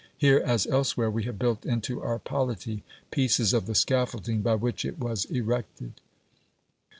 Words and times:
Here, 0.17 0.39
as 0.39 0.65
elsewhere, 0.65 1.11
we 1.11 1.25
have 1.25 1.37
built 1.37 1.63
into 1.63 2.01
our 2.01 2.17
polity 2.17 2.81
pieces 3.11 3.53
of 3.53 3.67
the 3.67 3.75
scaffolding 3.75 4.41
by 4.41 4.55
which 4.55 4.83
it 4.83 4.97
was 4.97 5.25
erected. 5.25 6.01